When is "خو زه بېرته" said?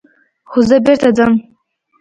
0.49-1.09